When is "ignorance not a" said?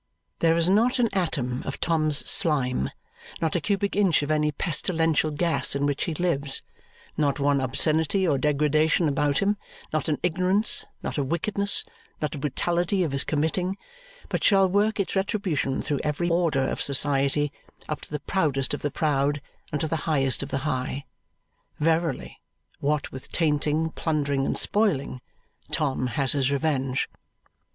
10.23-11.23